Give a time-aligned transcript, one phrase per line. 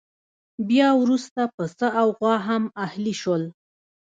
[0.69, 3.43] بیا وروسته پسه او غوا هم اهلي شول.